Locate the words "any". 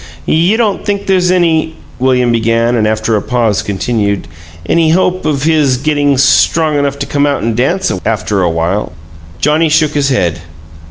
1.29-1.75, 4.65-4.89